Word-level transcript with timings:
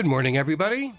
Good 0.00 0.06
morning, 0.06 0.38
everybody. 0.38 0.94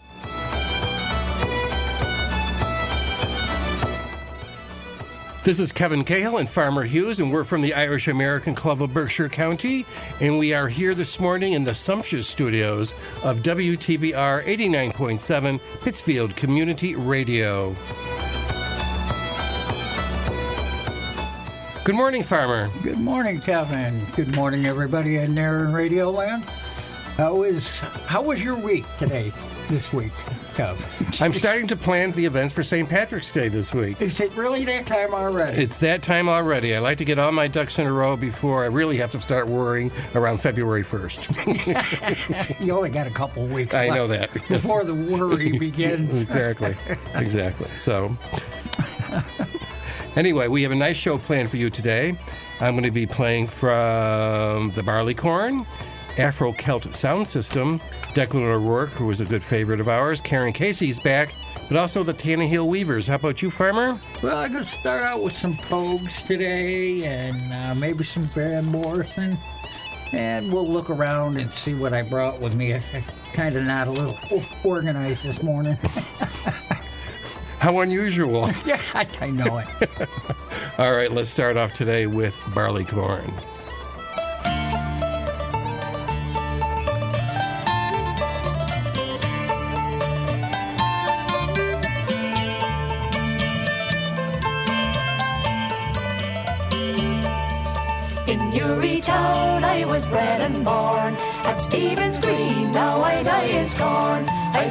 This 5.43 5.59
is 5.59 5.71
Kevin 5.71 6.03
Cahill 6.03 6.37
and 6.37 6.47
Farmer 6.47 6.83
Hughes, 6.83 7.19
and 7.19 7.33
we're 7.33 7.43
from 7.43 7.63
the 7.63 7.73
Irish 7.73 8.07
American 8.07 8.53
Club 8.53 8.83
of 8.83 8.93
Berkshire 8.93 9.27
County, 9.27 9.87
and 10.19 10.37
we 10.37 10.53
are 10.53 10.67
here 10.67 10.93
this 10.93 11.19
morning 11.19 11.53
in 11.53 11.63
the 11.63 11.73
sumptuous 11.73 12.27
studios 12.27 12.93
of 13.23 13.39
WTBR 13.39 14.43
89.7 14.43 15.59
Pittsfield 15.81 16.35
Community 16.35 16.95
Radio. 16.95 17.75
Good 21.83 21.95
morning, 21.95 22.21
Farmer. 22.21 22.69
Good 22.83 22.99
morning, 22.99 23.41
Kevin. 23.41 23.99
Good 24.15 24.35
morning, 24.35 24.67
everybody 24.67 25.17
in 25.17 25.33
there 25.33 25.63
in 25.63 25.73
Radio 25.73 26.11
Land. 26.11 26.43
How 27.17 27.43
is 27.43 27.67
how 27.79 28.21
was 28.23 28.41
your 28.43 28.55
week 28.55 28.85
today? 28.97 29.31
This 29.69 29.93
week, 29.93 30.11
Kev? 30.55 30.77
I'm 31.21 31.31
starting 31.31 31.67
to 31.67 31.77
plan 31.77 32.11
the 32.11 32.25
events 32.25 32.51
for 32.53 32.61
St. 32.61 32.89
Patrick's 32.89 33.31
Day 33.31 33.47
this 33.47 33.73
week. 33.73 34.01
Is 34.01 34.19
it 34.19 34.35
really 34.35 34.65
that 34.65 34.85
time 34.85 35.13
already? 35.13 35.61
It's 35.63 35.79
that 35.79 36.01
time 36.03 36.27
already. 36.27 36.75
I 36.75 36.79
like 36.79 36.97
to 36.97 37.05
get 37.05 37.17
all 37.19 37.31
my 37.31 37.47
ducks 37.47 37.79
in 37.79 37.87
a 37.87 37.93
row 37.93 38.17
before 38.17 38.63
I 38.63 38.65
really 38.67 38.97
have 38.97 39.11
to 39.13 39.19
start 39.21 39.47
worrying 39.47 39.89
around 40.13 40.41
February 40.41 40.83
1st. 40.83 42.59
you 42.65 42.75
only 42.75 42.89
got 42.89 43.07
a 43.07 43.11
couple 43.11 43.45
weeks. 43.47 43.73
I 43.73 43.87
know 43.89 44.07
that. 44.07 44.33
before 44.33 44.83
the 44.83 44.93
worry 44.93 45.57
begins. 45.59 46.21
exactly. 46.21 46.75
Exactly. 47.15 47.69
So, 47.77 48.17
anyway, 50.17 50.49
we 50.49 50.63
have 50.63 50.73
a 50.73 50.75
nice 50.75 50.97
show 50.97 51.17
planned 51.17 51.49
for 51.49 51.55
you 51.57 51.69
today. 51.69 52.17
I'm 52.59 52.73
going 52.73 52.83
to 52.83 52.91
be 52.91 53.07
playing 53.07 53.47
from 53.47 54.71
the 54.71 54.83
Barleycorn, 54.83 55.65
Afro 56.17 56.51
Celt 56.53 56.93
Sound 56.93 57.27
System, 57.27 57.79
Declan 58.13 58.43
O'Rourke, 58.43 58.89
who 58.89 59.07
was 59.07 59.21
a 59.21 59.25
good 59.25 59.41
favorite 59.41 59.79
of 59.79 59.87
ours, 59.87 60.19
Karen 60.19 60.53
Casey's 60.53 60.99
back, 60.99 61.33
but 61.67 61.77
also 61.77 62.03
the 62.03 62.13
Tannahill 62.13 62.67
Weavers. 62.67 63.07
How 63.07 63.15
about 63.15 63.41
you, 63.41 63.49
Farmer? 63.49 63.99
Well, 64.21 64.37
I'm 64.37 64.51
going 64.51 64.65
to 64.65 64.69
start 64.69 65.03
out 65.03 65.23
with 65.23 65.35
some 65.37 65.53
Pogues 65.53 66.25
today 66.27 67.05
and 67.05 67.53
uh, 67.53 67.75
maybe 67.75 68.03
some 68.03 68.23
Van 68.23 68.65
Morrison. 68.65 69.37
And 70.11 70.51
we'll 70.51 70.67
look 70.67 70.89
around 70.89 71.37
and 71.37 71.49
see 71.49 71.73
what 71.73 71.93
I 71.93 72.01
brought 72.01 72.41
with 72.41 72.53
me. 72.55 72.77
Kind 73.31 73.55
of 73.55 73.63
not 73.63 73.87
a 73.87 73.91
little 73.91 74.17
organized 74.63 75.23
this 75.23 75.41
morning. 75.41 75.77
How 77.59 77.79
unusual. 77.79 78.49
yeah, 78.65 78.81
I, 78.93 79.07
I 79.21 79.29
know 79.29 79.59
it. 79.59 79.67
All 80.77 80.93
right, 80.93 81.11
let's 81.11 81.29
start 81.29 81.55
off 81.55 81.73
today 81.73 82.07
with 82.07 82.37
Barleycorn. 82.53 83.31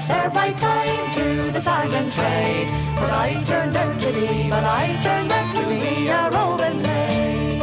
Served 0.00 0.34
my 0.34 0.52
time 0.52 1.12
to 1.12 1.50
the 1.52 1.60
silent 1.60 2.12
trade. 2.12 2.68
But 2.96 3.10
I 3.10 3.42
turned 3.44 3.76
out 3.76 4.00
to 4.00 4.12
be, 4.12 4.48
but 4.48 4.64
I 4.64 4.98
turned 5.04 5.32
out 5.32 5.56
to 5.56 5.64
be 5.68 6.08
a 6.08 6.30
roving 6.30 6.82
maid. 6.82 7.62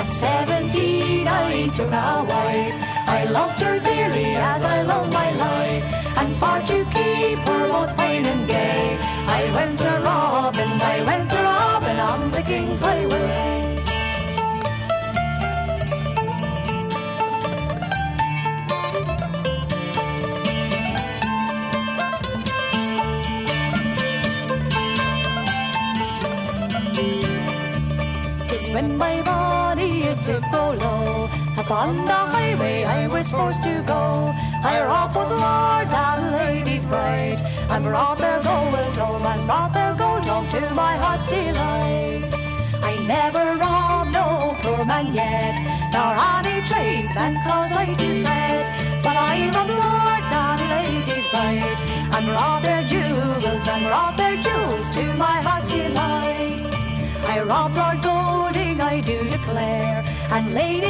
At 0.00 0.08
seventeen 0.22 1.28
I 1.28 1.68
took 1.76 1.92
a 1.92 2.24
wife. 2.32 2.74
I 3.06 3.24
loved 3.30 3.60
her 3.62 3.78
dearly 3.78 4.34
as 4.34 4.62
I 4.64 4.82
love 4.82 5.12
my 5.12 5.30
life. 5.46 5.84
And 6.16 6.34
for 6.40 6.58
to 6.70 6.78
keep 6.94 7.38
her 7.48 7.68
both 7.72 7.96
fine 7.96 8.24
and 8.24 8.46
gay, 8.48 8.96
I 9.38 9.42
went 9.54 9.78
to 9.80 9.92
Robin, 10.08 10.72
I 10.94 10.96
went 11.04 11.30
to 11.30 11.36
Robin 11.36 11.98
on 11.98 12.30
the 12.30 12.42
King's 12.42 12.80
Highway. 12.80 13.53
Upon 31.64 31.96
the 31.96 32.12
highway 32.12 32.84
I 32.84 33.06
was 33.06 33.30
forced 33.30 33.62
to 33.62 33.82
go. 33.86 34.34
I 34.62 34.84
robbed 34.84 35.14
both 35.14 35.30
lords 35.30 35.94
and 35.96 36.32
ladies 36.36 36.84
bright, 36.84 37.40
and 37.70 37.82
brought 37.82 38.18
their 38.18 38.36
gold 38.42 38.96
home, 39.00 39.24
and 39.24 39.46
brought 39.46 39.72
their 39.72 39.94
gold 39.94 40.24
home 40.28 40.46
to 40.48 40.60
my 40.74 40.94
heart's 40.98 41.26
delight. 41.26 42.28
I 42.84 42.92
never 43.08 43.56
robbed 43.56 44.12
no 44.12 44.52
poor 44.60 44.84
man 44.84 45.14
yet, 45.14 45.56
nor 45.96 46.12
any 46.36 46.60
tradesman 46.68 47.32
cause 47.48 47.72
I 47.72 47.86
fret. 47.96 48.64
But 49.02 49.16
I 49.16 49.48
robbed 49.56 49.72
lords 49.80 50.30
and 50.44 50.60
ladies 50.68 51.26
bright, 51.32 51.80
and 52.12 52.24
brought 52.28 52.60
their 52.60 52.84
jewels, 52.92 53.42
and 53.72 53.82
brought 53.88 54.16
their 54.18 54.36
jewels 54.44 54.86
to 54.96 55.04
my 55.16 55.40
heart's 55.40 55.72
delight. 55.72 56.60
I 57.24 57.40
robbed 57.42 57.76
Lord 57.80 58.02
Golding, 58.02 58.82
I 58.82 59.00
do 59.00 59.16
declare, 59.30 60.04
and 60.30 60.52
Lady 60.52 60.83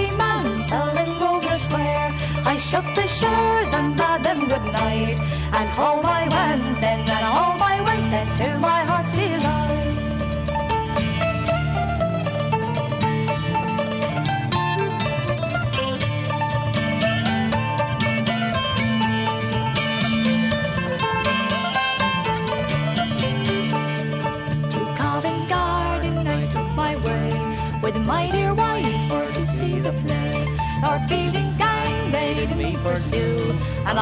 shut 2.75 2.95
the 2.97 3.07
shutters 3.07 3.73
and 3.73 3.97
bade 3.97 4.25
them 4.25 4.41
good 4.49 4.67
night, 4.73 5.17
and 5.59 5.69
home 5.79 6.05
I 6.05 6.23
went 6.35 6.81
then, 6.81 6.99
and 6.99 7.27
home 7.37 7.63
I 7.63 7.81
went 7.87 8.11
then 8.11 8.27
to 8.39 8.59
my 8.59 8.84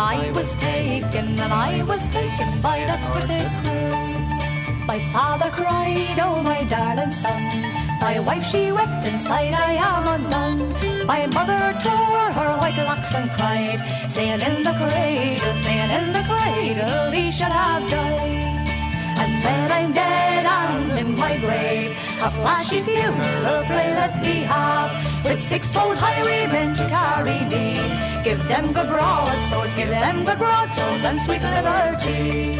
I 0.02 0.32
was 0.32 0.56
taken, 0.56 1.38
and 1.38 1.52
I 1.52 1.84
was 1.84 2.02
taken 2.08 2.60
by 2.60 2.78
the 2.90 2.98
cursed 3.06 3.46
crew. 3.62 3.94
My 4.84 4.98
father 5.12 5.48
cried, 5.50 6.18
oh 6.18 6.42
my 6.42 6.64
darling 6.64 7.12
son. 7.12 7.40
My 8.00 8.18
wife 8.18 8.44
she 8.44 8.72
wept 8.72 9.06
and 9.06 9.20
sighed, 9.20 9.54
I 9.54 9.74
am 9.78 10.04
undone. 10.14 10.74
My 11.06 11.26
mother 11.28 11.62
tore 11.86 12.28
her 12.38 12.50
white 12.58 12.82
locks 12.88 13.14
and 13.14 13.30
cried, 13.30 13.78
saying 14.10 14.42
in 14.42 14.64
the 14.66 14.74
cradle, 14.80 15.54
saying 15.64 15.92
in 15.98 16.06
the 16.12 16.24
cradle, 16.26 17.10
he 17.12 17.30
should 17.30 17.54
have 17.62 17.88
died. 17.88 18.58
And 19.22 19.32
when 19.44 19.70
I'm 19.70 19.92
dead 19.92 20.44
and 20.44 20.98
in 20.98 21.16
my 21.16 21.38
grave, 21.38 21.90
a 22.20 22.30
flashy 22.42 22.82
funeral 22.82 23.62
pray 23.70 23.94
let 23.94 24.20
me 24.20 24.42
have, 24.50 24.90
with 25.24 25.40
six-fold 25.40 25.96
highwaymen 25.96 26.74
to 26.74 26.88
carry 26.88 27.38
me. 27.54 28.11
Give 28.24 28.38
them 28.46 28.72
good 28.72 28.86
broadswords, 28.86 29.74
give 29.74 29.88
them 29.88 30.24
good 30.24 30.38
broadswords 30.38 31.04
and 31.04 31.20
sweet 31.22 31.42
liberty. 31.42 32.54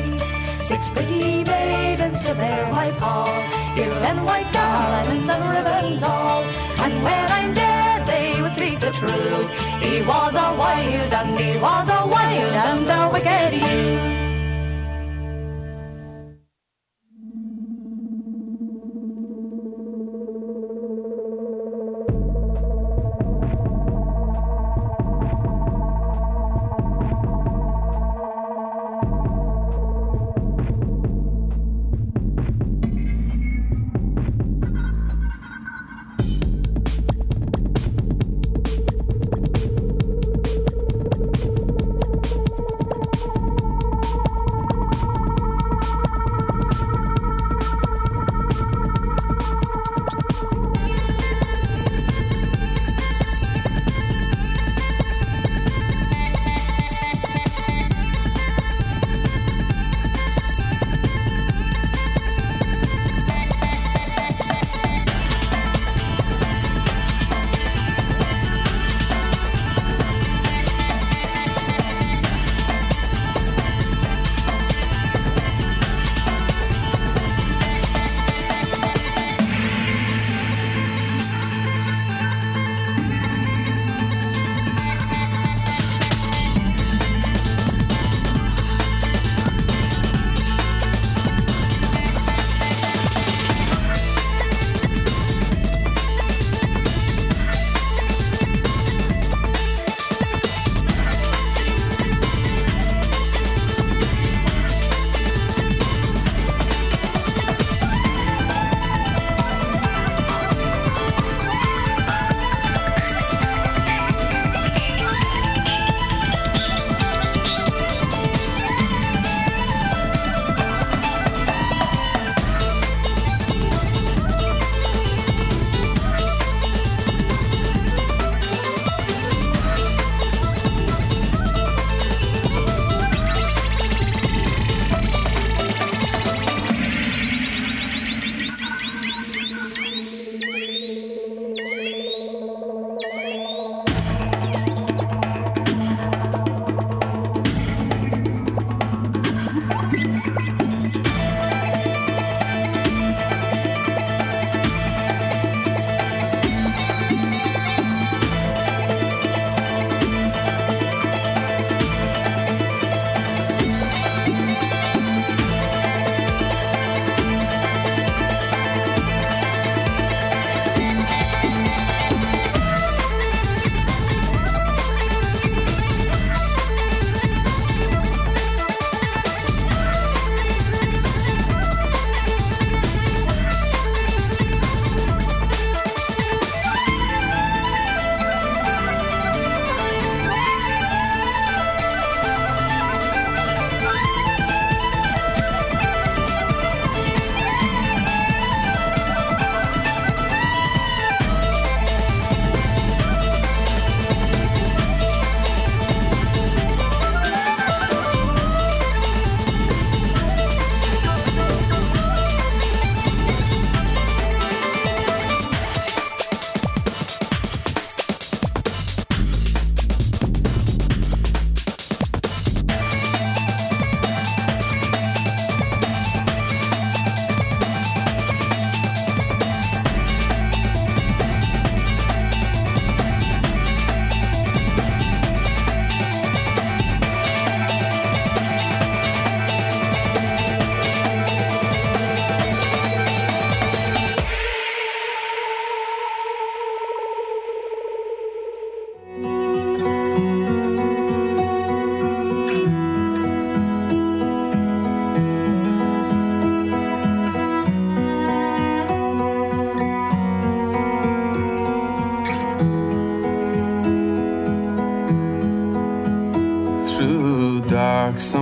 Six 0.60 0.88
pretty 0.88 1.44
maidens 1.44 2.20
to 2.22 2.34
bear 2.34 2.66
my 2.72 2.90
pall, 2.98 3.32
give 3.76 3.94
them 4.00 4.24
white 4.24 4.52
garlands 4.52 5.28
and 5.28 5.44
ribbons 5.54 6.02
all. 6.02 6.42
And 6.82 6.92
when 7.04 7.30
I'm 7.30 7.54
dead, 7.54 8.06
they 8.08 8.42
would 8.42 8.52
speak 8.54 8.80
the 8.80 8.90
truth. 8.90 9.50
He 9.80 10.02
was 10.02 10.34
a 10.34 10.52
wild 10.58 11.12
and 11.14 11.38
he 11.38 11.56
was 11.58 11.88
a 11.88 12.08
wild 12.08 12.54
and 12.66 12.88
a 12.88 13.08
wicked 13.12 13.52
youth. 13.54 14.21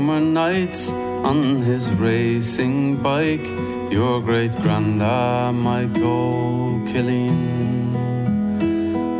Summer 0.00 0.20
nights 0.20 0.88
on 1.30 1.60
his 1.60 1.84
racing 2.06 2.96
bike. 3.02 3.46
Your 3.96 4.22
great 4.22 4.52
granda 4.62 5.52
might 5.52 5.92
go 5.92 6.80
killing. 6.90 7.92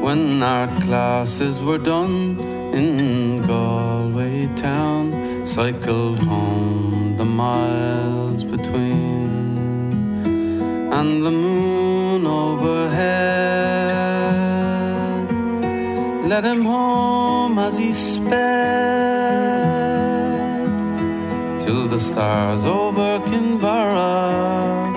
When 0.00 0.42
art 0.42 0.70
classes 0.86 1.60
were 1.60 1.82
done 1.94 2.40
in 2.78 3.42
Galway 3.46 4.48
town, 4.56 5.04
cycled 5.46 6.18
home 6.22 7.14
the 7.18 7.26
miles 7.26 8.42
between, 8.44 9.36
and 10.98 11.10
the 11.26 11.34
moon 11.44 12.26
overhead 12.26 13.20
led 16.30 16.44
him 16.46 16.62
home 16.64 17.58
as 17.58 17.76
he 17.76 17.92
sped 17.92 19.09
the 21.90 21.98
stars 21.98 22.64
over 22.64 23.18
Kinvara 23.26 24.92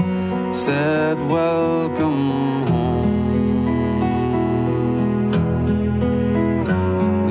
said, 0.56 1.18
Welcome 1.28 2.68
home. 2.68 3.34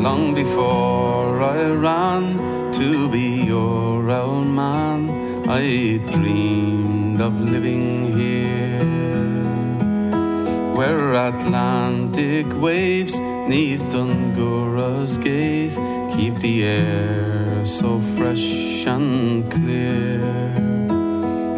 Long 0.02 0.34
before 0.34 1.42
I 1.44 1.70
ran 1.86 2.72
to 2.72 3.08
be 3.08 3.44
your 3.44 4.10
old 4.10 4.48
man, 4.48 5.48
I 5.48 5.98
dreamed 6.10 7.20
of 7.20 7.40
living 7.40 8.12
here 8.18 8.80
where 10.74 11.14
Atlantic 11.14 12.46
waves 12.60 13.16
neath 13.48 13.82
Dunguaire's 13.92 15.18
gaze 15.18 15.76
keep 16.16 16.34
the 16.36 16.64
air 16.64 17.41
so 17.64 18.00
fresh 18.00 18.86
and 18.86 19.50
clear. 19.50 20.20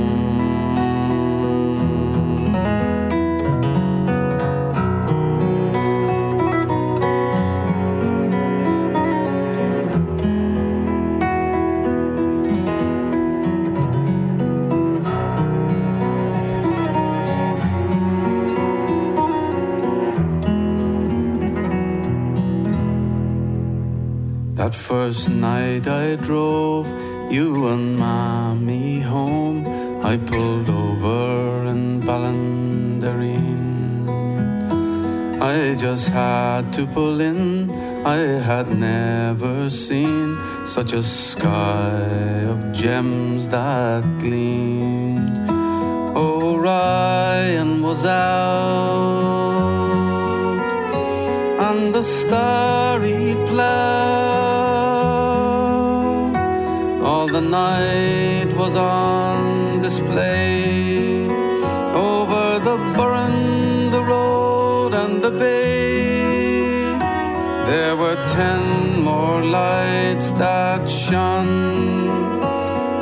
That 24.56 24.74
first 24.74 25.30
night 25.30 25.88
I 25.88 26.16
drove 26.16 26.97
you 27.29 27.67
and 27.67 27.98
mommy 27.98 29.01
home. 29.01 29.65
I 30.03 30.17
pulled 30.17 30.69
over 30.69 31.65
in 31.65 32.01
Ballinderreen. 32.01 33.57
I 35.41 35.75
just 35.75 36.10
had 36.10 36.72
to 36.74 36.88
pull 36.88 37.22
in. 37.22 37.69
I 38.05 38.17
had 38.50 38.67
never 38.77 39.69
seen 39.69 40.38
such 40.65 40.93
a 40.93 41.03
sky 41.03 42.46
of 42.53 42.72
gems 42.72 43.48
that 43.50 44.03
gleamed. 44.19 45.50
Orion 46.15 47.81
was 47.84 48.05
out 48.05 49.67
and 51.69 51.93
the 51.93 52.01
starry 52.01 53.36
plough. 53.48 54.47
The 57.38 57.50
night 57.50 58.50
was 58.58 58.75
on 58.75 59.79
display 59.79 61.27
over 61.94 62.58
the 62.67 62.77
burren, 62.98 63.91
the 63.91 64.01
road, 64.01 64.96
and 64.96 65.22
the 65.22 65.29
bay. 65.29 66.98
There 67.70 67.96
were 67.96 68.17
ten 68.39 69.03
more 69.03 69.44
lights 69.44 70.32
that 70.41 70.89
shone 70.89 72.41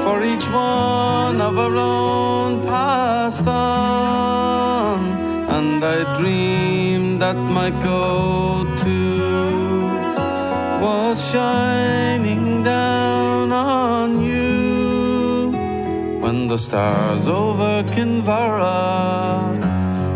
for 0.04 0.22
each 0.22 0.48
one 0.50 1.40
of 1.40 1.58
our 1.58 1.78
own 1.78 2.62
passed 2.66 3.48
on, 3.48 5.00
and 5.48 5.82
I 5.82 5.98
dreamed 6.20 7.22
that 7.22 7.38
my 7.38 7.70
go-to 7.70 9.16
was 10.84 11.32
shining 11.32 12.64
down 12.64 13.54
on 13.54 14.22
you 14.22 14.25
when 16.46 16.52
the 16.52 16.58
stars 16.60 17.26
over 17.26 17.84
Kinvara 17.86 19.58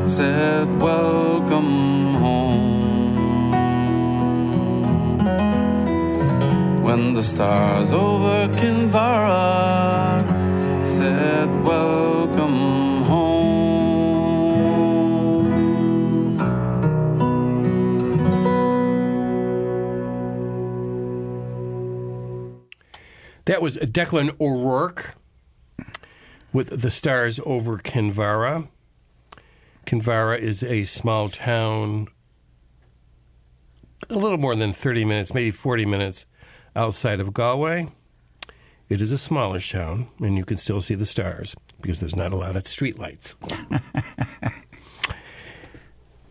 said 0.07 0.79
welcome 0.79 2.13
home. 2.13 3.51
When 6.83 7.13
the 7.13 7.23
stars 7.23 7.91
over 7.91 8.47
Kinvara 8.49 10.23
said 10.85 11.49
welcome 11.63 13.01
home. 13.05 13.49
That 23.45 23.63
was 23.63 23.77
Declan 23.77 24.39
O'Rourke 24.39 25.15
with 26.53 26.81
the 26.81 26.91
stars 26.91 27.39
over 27.45 27.77
Kinvara. 27.77 28.67
Kinvara 29.85 30.39
is 30.39 30.63
a 30.63 30.83
small 30.83 31.29
town, 31.29 32.07
a 34.09 34.15
little 34.15 34.37
more 34.37 34.55
than 34.55 34.71
30 34.71 35.05
minutes, 35.05 35.33
maybe 35.33 35.51
40 35.51 35.85
minutes 35.85 36.25
outside 36.75 37.19
of 37.19 37.33
Galway. 37.33 37.89
It 38.87 39.01
is 39.01 39.11
a 39.11 39.17
smallish 39.17 39.71
town, 39.71 40.07
and 40.19 40.35
you 40.35 40.43
can 40.43 40.57
still 40.57 40.81
see 40.81 40.95
the 40.95 41.05
stars 41.05 41.55
because 41.81 41.99
there's 41.99 42.15
not 42.15 42.33
a 42.33 42.35
lot 42.35 42.55
of 42.55 42.63
streetlights. 42.63 43.35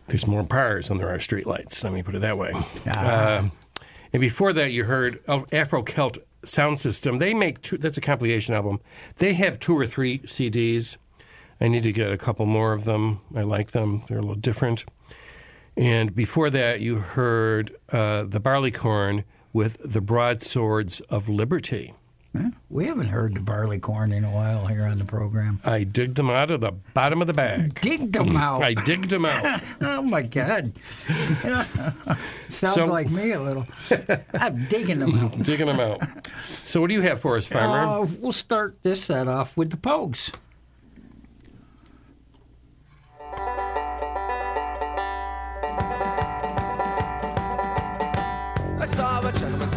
there's 0.07 0.27
more 0.27 0.43
bars 0.43 0.89
than 0.89 0.97
there 0.97 1.09
are 1.09 1.17
streetlights, 1.17 1.83
let 1.83 1.93
me 1.93 2.03
put 2.03 2.15
it 2.15 2.19
that 2.19 2.37
way. 2.37 2.51
Uh, 2.85 3.49
and 4.11 4.21
before 4.21 4.51
that, 4.53 4.71
you 4.71 4.85
heard 4.85 5.19
Afro 5.51 5.83
Celt 5.83 6.17
Sound 6.43 6.79
System. 6.79 7.19
They 7.19 7.33
make 7.33 7.61
two, 7.61 7.77
that's 7.77 7.97
a 7.97 8.01
compilation 8.01 8.53
album. 8.53 8.79
They 9.17 9.33
have 9.33 9.59
two 9.59 9.77
or 9.77 9.85
three 9.85 10.19
CDs. 10.19 10.97
I 11.61 11.67
need 11.67 11.83
to 11.83 11.91
get 11.91 12.11
a 12.11 12.17
couple 12.17 12.45
more 12.45 12.73
of 12.73 12.85
them. 12.85 13.21
I 13.35 13.41
like 13.41 13.71
them, 13.71 14.03
they're 14.07 14.19
a 14.19 14.21
little 14.21 14.35
different. 14.35 14.85
And 15.75 16.13
before 16.13 16.49
that, 16.49 16.81
you 16.81 16.95
heard 16.97 17.75
uh, 17.89 18.23
the 18.23 18.39
Barleycorn 18.39 19.23
with 19.53 19.77
the 19.83 20.01
Broadswords 20.01 20.99
of 21.01 21.29
Liberty. 21.29 21.93
We 22.69 22.85
haven't 22.85 23.07
heard 23.07 23.33
the 23.33 23.39
barleycorn 23.39 24.11
in 24.11 24.23
a 24.23 24.29
while 24.29 24.67
here 24.67 24.85
on 24.85 24.97
the 24.97 25.03
program. 25.05 25.59
I 25.65 25.83
digged 25.83 26.15
them 26.15 26.29
out 26.29 26.51
of 26.51 26.61
the 26.61 26.71
bottom 26.93 27.21
of 27.21 27.27
the 27.27 27.33
bag. 27.33 27.81
Digged 27.81 28.13
them 28.13 28.37
out. 28.37 28.63
I 28.63 28.75
digged 28.75 29.09
them 29.09 29.25
out. 29.25 29.63
oh 29.81 30.03
my 30.03 30.21
God! 30.21 30.73
Sounds 32.47 32.75
So- 32.75 32.85
like 32.85 33.09
me 33.09 33.31
a 33.31 33.41
little. 33.41 33.65
I'm 34.35 34.65
digging 34.67 34.99
them 34.99 35.17
out. 35.17 35.39
digging 35.43 35.67
them 35.67 35.79
out. 35.79 36.01
So, 36.45 36.81
what 36.81 36.89
do 36.89 36.93
you 36.93 37.01
have 37.01 37.19
for 37.19 37.35
us, 37.35 37.47
Farmer? 37.47 37.79
Uh, 37.79 38.07
we'll 38.19 38.31
start 38.31 38.77
this 38.83 39.03
set 39.05 39.27
off 39.27 39.57
with 39.57 39.71
the 39.71 39.77
Pogues. 39.77 40.31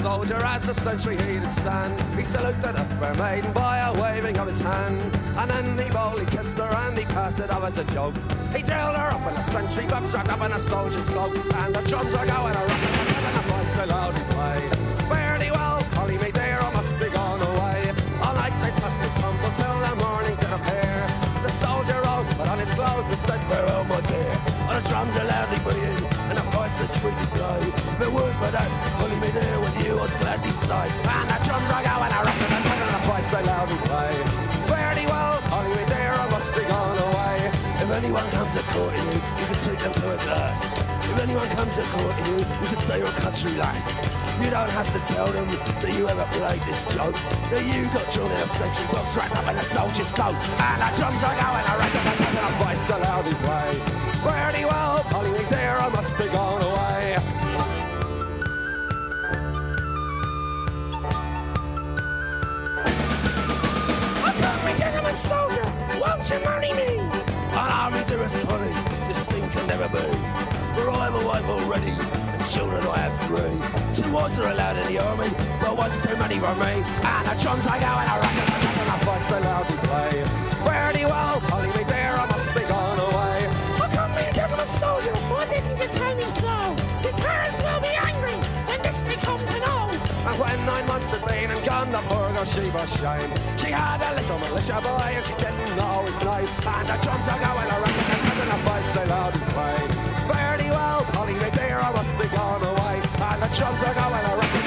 soldier 0.02 0.42
as 0.42 0.66
the 0.66 0.74
sentry 0.74 1.16
he 1.16 1.38
did 1.38 1.52
stand. 1.52 1.94
He 2.18 2.24
saluted 2.24 2.74
a 2.74 2.84
fair 2.98 3.14
maiden 3.14 3.52
by 3.52 3.78
a 3.78 3.92
waving 4.02 4.36
of 4.36 4.48
his 4.48 4.60
hand. 4.60 4.98
And 5.38 5.48
then 5.48 5.78
he 5.78 5.88
boldly 5.92 6.26
kissed 6.26 6.58
her 6.58 6.70
and 6.84 6.98
he 6.98 7.04
passed 7.04 7.38
it 7.38 7.50
off 7.50 7.62
as 7.62 7.78
a 7.78 7.84
joke. 7.84 8.16
He 8.52 8.62
drilled 8.62 8.96
her 8.96 9.10
up 9.14 9.24
in 9.30 9.36
a 9.36 9.44
sentry 9.54 9.86
box, 9.86 10.08
strapped 10.08 10.28
up 10.28 10.42
in 10.42 10.50
a 10.50 10.58
soldier's 10.58 11.08
cloak. 11.08 11.32
And 11.54 11.72
the 11.72 11.82
drums 11.82 12.12
are 12.14 12.26
going 12.26 12.56
a 12.60 12.62
rockin' 12.68 13.24
and 13.28 13.36
the 13.38 13.44
boys 13.48 13.68
still 13.72 13.86
loudly 13.86 14.24
play. 14.34 14.60
Fare 15.08 15.38
thee 15.38 15.52
well, 15.52 15.84
Polly, 15.94 16.18
me 16.18 16.32
dear, 16.32 16.58
I 16.60 16.70
must 16.72 16.98
be 16.98 17.08
gone 17.08 17.40
away. 17.40 17.94
All 18.22 18.34
night 18.34 18.54
they 18.58 18.72
tossed 18.80 18.98
and 18.98 19.14
tumbled 19.22 19.54
till 19.54 19.78
the 19.86 19.94
morning 20.02 20.34
did 20.42 20.52
appear. 20.58 20.98
The 21.46 21.52
soldier 21.62 21.98
rose, 22.02 22.34
but 22.34 22.48
on 22.48 22.58
his 22.58 22.72
clothes 22.72 23.06
and 23.06 23.20
said, 23.20 23.40
Farewell, 23.48 23.84
my 23.84 24.00
dear. 24.10 24.34
And 24.66 24.82
the 24.82 24.88
drums 24.88 25.14
are 25.16 25.26
loudly 25.26 25.58
beating, 25.62 26.04
and 26.26 26.38
the 26.38 26.46
voice 26.50 26.76
is 26.82 26.90
sweetly 26.98 27.28
blowing. 27.38 27.72
The 28.02 28.10
word 28.10 28.34
for 28.42 28.50
that, 28.50 28.70
Polly, 28.98 29.18
me 29.20 29.30
dear, 29.30 29.60
going, 32.02 32.12
I 32.12 32.22
reckon 32.26 32.48
I'm 32.50 32.64
taking 32.66 32.92
the 32.92 33.02
price 33.06 33.28
they 33.30 33.42
loudly 33.42 33.78
play. 33.86 34.14
Fairly 34.66 35.06
well, 35.06 35.40
Hollywood 35.52 35.88
there, 35.88 36.14
I 36.14 36.26
must 36.30 36.50
be 36.54 36.62
gone 36.66 36.98
away. 36.98 37.36
If 37.82 37.90
anyone 37.90 38.28
comes 38.30 38.56
a 38.56 38.62
courting 38.74 39.06
you, 39.06 39.18
you 39.38 39.46
can 39.46 39.58
treat 39.62 39.78
them 39.78 39.92
to 39.92 40.14
a 40.14 40.18
glass. 40.26 40.60
If 41.12 41.18
anyone 41.18 41.48
comes 41.50 41.78
a 41.78 41.84
courting 41.94 42.26
you, 42.26 42.38
you 42.38 42.68
can 42.72 42.80
say 42.86 42.98
you're 42.98 43.08
a 43.08 43.20
country 43.20 43.52
lass. 43.54 43.84
You 44.42 44.50
don't 44.50 44.70
have 44.70 44.90
to 44.92 45.00
tell 45.12 45.30
them 45.30 45.46
that 45.46 45.92
you 45.94 46.08
ever 46.08 46.26
played 46.38 46.62
this 46.62 46.82
joke. 46.94 47.14
That 47.50 47.62
you 47.62 47.84
got 47.92 48.06
drawn 48.10 48.30
in 48.30 48.40
a 48.40 48.48
century 48.48 48.86
box 48.90 49.16
wrapped 49.16 49.36
up 49.36 49.46
in 49.50 49.56
a 49.58 49.62
soldier's 49.62 50.10
coat. 50.10 50.34
And 50.58 50.78
the 50.82 50.88
drums 50.98 51.22
are 51.22 51.36
going, 51.36 51.66
I 51.70 51.74
reckon 51.78 52.02
I'm 52.10 52.18
taking 52.22 52.46
a 52.50 52.54
voice 52.62 52.82
to 52.88 52.96
loudly 52.98 53.36
play. 53.44 53.70
Fairly 54.24 54.64
well, 54.64 55.02
Hollywood 55.14 55.48
there, 55.48 55.78
I 55.78 55.88
must 55.90 56.16
be 56.18 56.26
gone 56.26 56.62
away. 56.62 57.01
Gentleman 65.12 65.16
soldier, 65.16 66.00
won't 66.00 66.30
you 66.30 66.38
marry 66.40 66.72
me? 66.72 66.98
Allow 67.52 67.90
me 67.90 68.04
dearest 68.04 68.36
honey, 68.44 68.72
this 69.08 69.24
thing 69.26 69.48
can 69.50 69.66
never 69.66 69.88
be. 69.88 70.06
For 70.74 70.90
I 70.90 71.10
have 71.10 71.14
a 71.14 71.26
wife 71.26 71.44
already, 71.44 71.90
and 71.90 72.46
children 72.48 72.86
I 72.86 72.98
have 72.98 73.16
three. 73.26 74.02
Two 74.02 74.10
wives 74.12 74.38
are 74.38 74.50
allowed 74.52 74.78
in 74.78 74.86
the 74.92 74.98
army, 74.98 75.30
but 75.60 75.76
one's 75.76 76.00
too 76.02 76.16
many 76.16 76.38
for 76.38 76.54
me. 76.56 76.82
And 77.04 77.28
the 77.28 77.42
drums 77.42 77.66
I 77.66 77.78
go 77.78 77.92
and 77.92 78.08
I 78.08 78.18
rock 78.20 78.36
and 78.80 78.90
I 78.90 78.98
voice 79.04 79.26
they 79.30 79.40
loudly 79.40 79.76
play. 79.88 80.24
Fairly 80.64 81.04
well, 81.04 81.40
Hollywood 81.40 81.81
And 90.32 90.40
when 90.40 90.64
nine 90.64 90.86
months 90.86 91.10
had 91.10 91.22
been 91.28 91.50
and 91.50 91.62
gone, 91.62 91.92
the 91.92 92.00
poor 92.08 92.32
girl, 92.32 92.44
she 92.46 92.64
was 92.70 92.88
shame. 92.96 93.28
She 93.58 93.68
had 93.68 94.00
a 94.00 94.16
little 94.16 94.38
militia 94.38 94.80
boy 94.80 95.12
and 95.12 95.24
she 95.26 95.34
didn't 95.36 95.76
know 95.76 96.08
his 96.08 96.16
name. 96.24 96.48
And 96.72 96.88
the 96.88 96.96
drums 97.04 97.28
are 97.28 97.36
going 97.36 97.68
around 97.68 98.00
and 98.40 98.48
the 98.48 98.58
voice 98.64 98.90
they 98.96 99.06
loudly 99.12 99.44
play. 99.52 99.76
Fairly 100.32 100.70
well, 100.70 101.04
Hollywood 101.12 101.52
there, 101.52 101.84
I 101.84 101.92
must 101.92 102.16
be 102.16 102.28
gone 102.34 102.64
away. 102.64 102.96
And 103.28 103.42
the 103.42 103.50
drums 103.52 103.82
are 103.84 103.92
going 103.92 104.24
around 104.24 104.40
and 104.40 104.56
the 104.56 104.61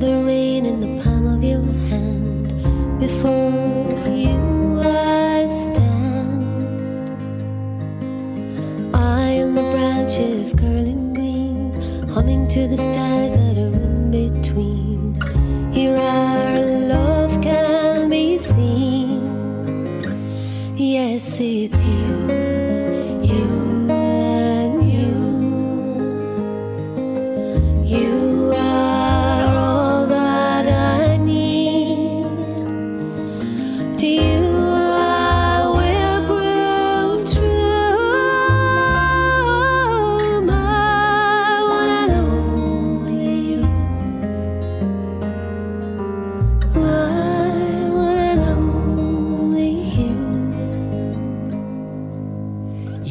Gather 0.00 0.24
rain 0.24 0.64
in 0.64 0.80
the 0.80 1.02
palm 1.02 1.26
of 1.26 1.44
your 1.44 1.62
hand. 1.90 2.48
Before 2.98 4.08
you 4.08 4.80
I 4.80 5.46
stand. 5.64 7.10
I 8.94 9.28
am 9.42 9.54
the 9.54 9.62
branches 9.62 10.54
curling 10.54 11.12
green, 11.12 11.78
humming 12.08 12.48
to 12.48 12.66
the 12.66 12.78
stars 12.78 13.34
that 13.34 13.58
are 13.58 13.74
in 13.76 14.10
between. 14.10 15.20
Here 15.70 15.98
our 15.98 16.60
love 16.64 17.38
can 17.42 18.08
be 18.08 18.38
seen. 18.38 19.20
Yes, 20.78 21.38
it's 21.38 21.79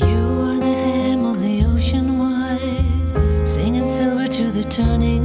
You 0.02 0.18
are 0.48 0.58
the 0.58 0.76
hem 0.86 1.26
of 1.26 1.42
the 1.42 1.66
ocean 1.66 2.18
wide, 2.18 3.48
singing 3.48 3.86
silver 3.86 4.28
to 4.28 4.52
the 4.52 4.64
turning 4.64 5.19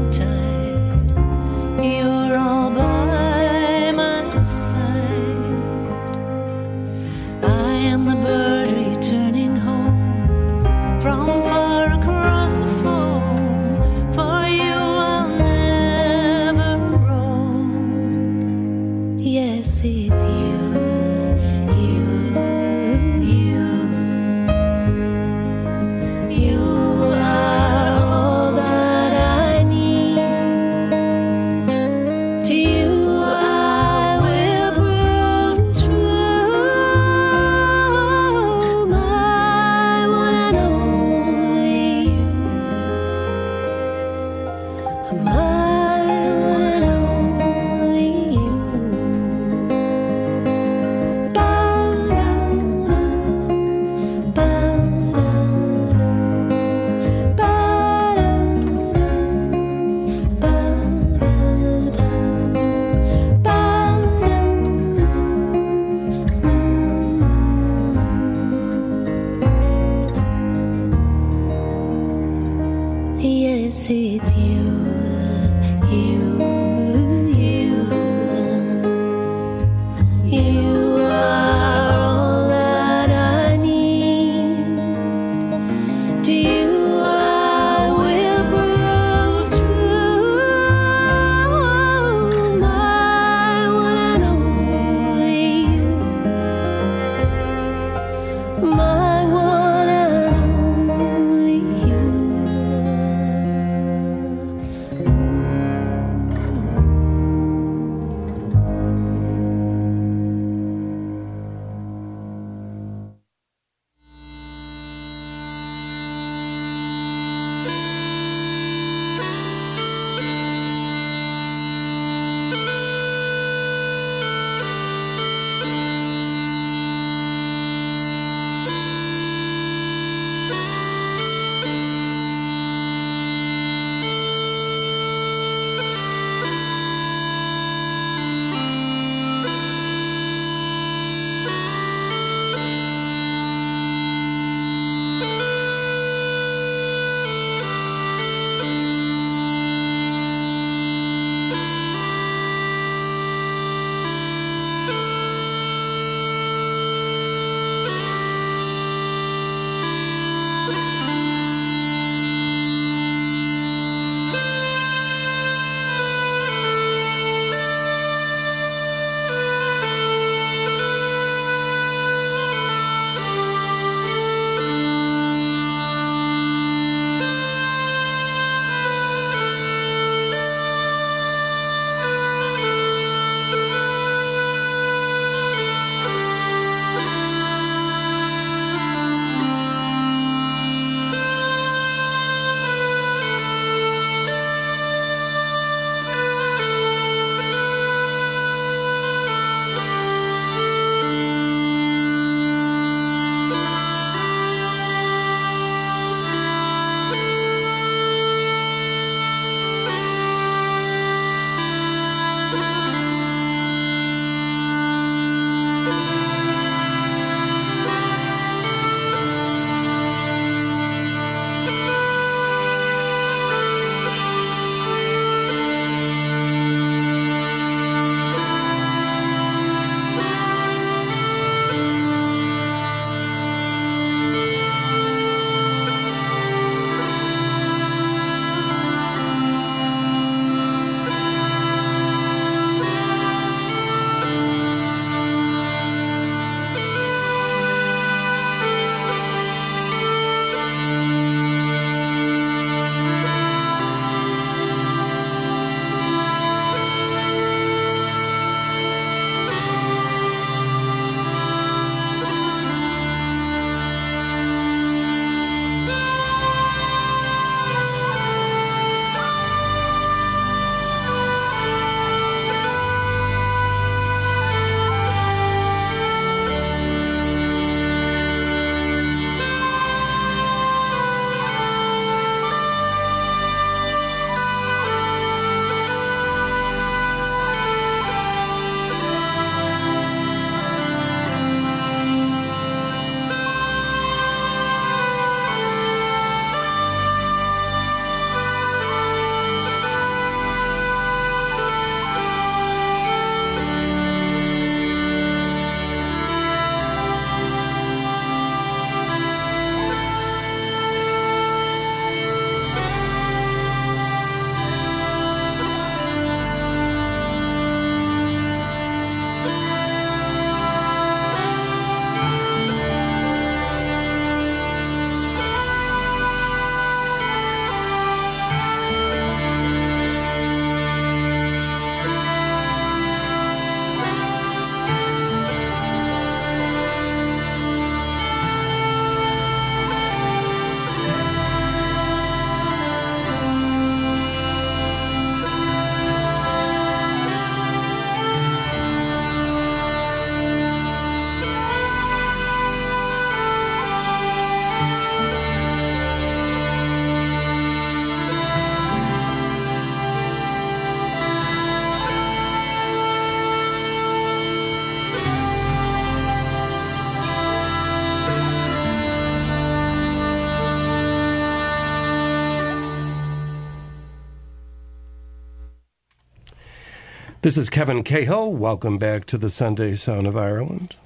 This 377.44 377.58
is 377.58 377.68
Kevin 377.68 378.02
Cahill. 378.02 378.54
Welcome 378.54 378.96
back 378.96 379.26
to 379.26 379.36
the 379.36 379.50
Sunday 379.50 379.92
Sound 379.92 380.26
of 380.26 380.34
Ireland. 380.34 380.96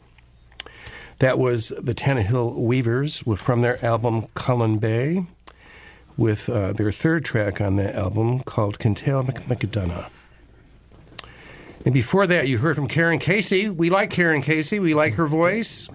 That 1.19 1.37
was 1.37 1.71
the 1.71 1.95
Tannahill 1.95 2.55
Weavers 2.55 3.25
from 3.39 3.61
their 3.61 3.85
album 3.85 4.29
Cullen 4.35 4.79
Bay, 4.79 5.27
with 6.17 6.49
uh, 6.49 6.75
their 6.75 6.93
third 6.93 7.25
track 7.25 7.61
on 7.61 7.75
that 7.75 7.97
album 7.97 8.39
called 8.45 8.79
Kintail 8.79 9.25
McDonough. 9.49 10.09
And 11.85 11.93
before 11.93 12.29
that, 12.29 12.47
you 12.47 12.59
heard 12.59 12.77
from 12.77 12.87
Karen 12.87 13.19
Casey. 13.19 13.69
We 13.69 13.91
like 13.91 14.11
Karen 14.11 14.41
Casey. 14.41 14.79
We 14.79 14.95
like 14.95 15.15
her 15.15 15.27
voice. 15.27 15.89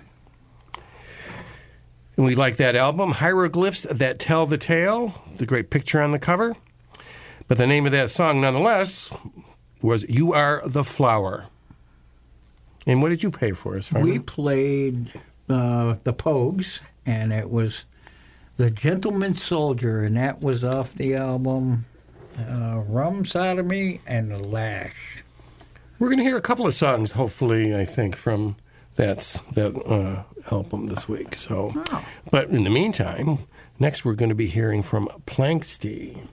And 2.18 2.26
we 2.26 2.36
like 2.36 2.58
that 2.58 2.76
album, 2.76 3.12
Hieroglyphs 3.12 3.84
That 3.90 4.20
Tell 4.20 4.46
the 4.46 4.58
Tale, 4.58 5.24
the 5.38 5.46
great 5.46 5.70
picture 5.70 6.02
on 6.02 6.12
the 6.12 6.20
cover. 6.20 6.58
But 7.48 7.58
the 7.58 7.66
name 7.66 7.86
of 7.86 7.94
that 7.94 8.10
song, 8.10 8.42
nonetheless, 8.42 9.14
was 9.84 10.04
You 10.10 10.34
Are 10.34 10.62
the 10.66 10.84
Flower. 10.84 11.46
And 12.88 13.02
what 13.02 13.10
did 13.10 13.22
you 13.22 13.30
pay 13.30 13.52
for 13.52 13.78
us, 13.78 13.92
We 13.92 14.20
played 14.20 15.14
uh, 15.50 15.96
the 16.04 16.14
Pogues, 16.14 16.80
and 17.06 17.32
it 17.32 17.50
was 17.50 17.84
The 18.58 18.72
Gentleman 18.72 19.36
Soldier, 19.36 20.02
and 20.02 20.18
that 20.18 20.42
was 20.42 20.64
off 20.64 20.94
the 20.94 21.16
album 21.16 21.86
uh, 22.38 22.82
Rum 22.88 23.26
Sodomy 23.26 24.02
and 24.08 24.32
The 24.32 24.40
Lash. 24.40 25.24
We're 26.00 26.10
going 26.10 26.18
to 26.18 26.24
hear 26.24 26.38
a 26.38 26.42
couple 26.42 26.66
of 26.66 26.74
songs, 26.74 27.12
hopefully, 27.12 27.76
I 27.76 27.86
think, 27.86 28.16
from 28.16 28.56
that's 28.96 29.42
that 29.54 29.76
uh, 29.86 30.24
album 30.54 30.88
this 30.88 31.08
week. 31.08 31.36
So, 31.36 31.74
but 32.30 32.50
in 32.50 32.64
the 32.64 32.70
meantime, 32.70 33.40
next 33.80 34.04
we're 34.04 34.16
going 34.16 34.30
to 34.30 34.36
be 34.36 34.48
hearing 34.48 34.84
from 34.84 35.08
Planxty. 35.26 36.28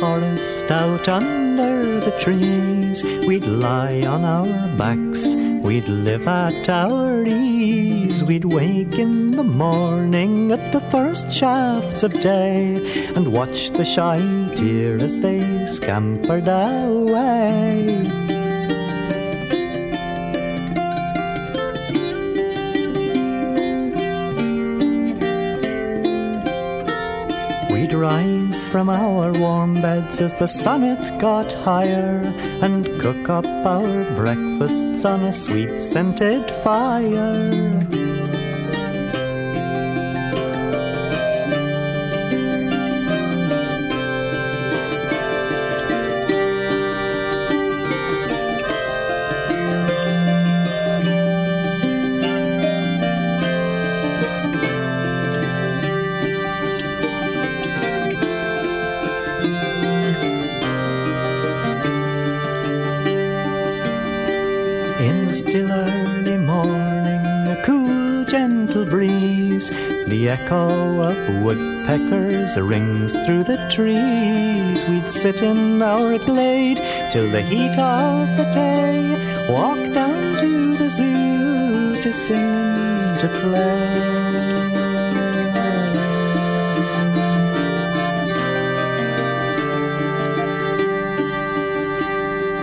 Forest, 0.00 0.70
out 0.70 1.08
under 1.08 2.00
the 2.00 2.16
trees, 2.18 3.02
we'd 3.26 3.44
lie 3.44 4.02
on 4.02 4.24
our 4.24 4.76
backs, 4.76 5.34
we'd 5.64 5.88
live 5.88 6.26
at 6.28 6.68
our 6.68 7.24
ease. 7.26 8.22
We'd 8.22 8.44
wake 8.44 8.98
in 8.98 9.32
the 9.32 9.42
morning 9.42 10.50
at 10.52 10.72
the 10.72 10.80
first 10.90 11.30
shafts 11.30 12.02
of 12.02 12.12
day 12.20 12.76
and 13.14 13.32
watch 13.32 13.70
the 13.70 13.84
shy 13.84 14.18
deer 14.54 14.98
as 14.98 15.18
they 15.18 15.66
scampered 15.66 16.48
away. 16.48 17.37
From 28.70 28.90
our 28.90 29.32
warm 29.32 29.74
beds 29.80 30.20
as 30.20 30.34
the 30.38 30.46
sun 30.46 30.82
it 30.84 31.18
got 31.18 31.52
higher 31.52 32.20
and 32.62 32.84
cook 33.00 33.28
up 33.28 33.46
our 33.46 34.04
breakfasts 34.14 35.04
on 35.04 35.24
a 35.24 35.32
sweet 35.32 35.82
scented 35.82 36.50
fire. 36.62 38.07
Woodpeckers 71.88 72.58
rings 72.58 73.12
through 73.24 73.44
the 73.44 73.56
trees. 73.70 74.84
We'd 74.86 75.10
sit 75.10 75.42
in 75.42 75.80
our 75.80 76.18
glade 76.18 76.82
till 77.10 77.30
the 77.30 77.40
heat 77.40 77.78
of 77.78 78.36
the 78.36 78.44
day, 78.52 79.48
walk 79.50 79.78
down 79.94 80.36
to 80.38 80.76
the 80.76 80.90
zoo 80.90 82.02
to 82.02 82.12
sing, 82.12 83.18
to 83.20 83.28
play. 83.40 84.08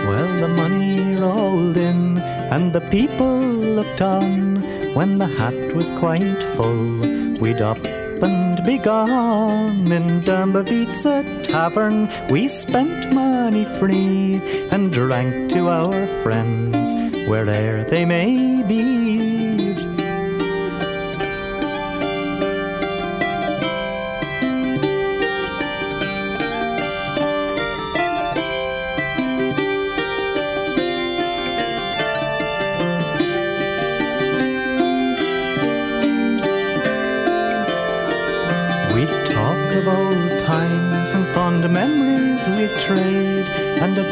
Well, 0.06 0.38
the 0.38 0.48
money 0.48 1.16
rolled 1.16 1.76
in, 1.76 2.18
and 2.18 2.72
the 2.72 2.80
people 2.92 3.40
looked 3.40 4.02
on. 4.02 4.62
When 4.94 5.18
the 5.18 5.26
hat 5.26 5.74
was 5.74 5.90
quite 5.90 6.42
full, 6.54 7.00
we'd 7.40 7.60
up 7.60 7.95
and 8.22 8.62
be 8.64 8.78
gone. 8.78 9.92
In 9.92 10.22
Dâmbovița 10.24 11.22
tavern, 11.42 12.08
we 12.30 12.48
spent 12.48 13.12
money 13.12 13.64
free 13.78 14.40
and 14.70 14.92
drank 14.92 15.50
to 15.50 15.68
our 15.68 16.06
friends, 16.22 16.94
where'er 17.28 17.84
they 17.84 18.04
may 18.04 18.62
be. 18.62 19.05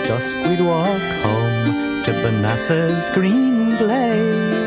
Dusk 0.04 0.36
we'd 0.46 0.60
walk 0.60 1.00
home 1.24 2.02
to 2.04 2.12
Baneasa's 2.22 3.08
green 3.08 3.70
glade. 3.78 4.63